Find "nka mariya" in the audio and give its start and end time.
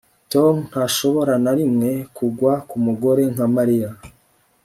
3.33-3.89